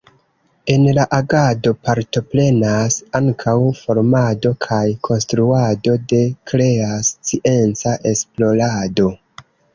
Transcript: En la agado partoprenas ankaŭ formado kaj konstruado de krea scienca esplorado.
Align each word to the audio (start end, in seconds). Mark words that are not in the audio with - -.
En 0.75 0.85
la 0.97 1.03
agado 1.17 1.73
partoprenas 1.89 2.97
ankaŭ 3.19 3.53
formado 3.81 4.53
kaj 4.67 4.81
konstruado 5.09 5.95
de 6.15 6.23
krea 6.55 6.91
scienca 7.11 7.97
esplorado. 8.15 9.09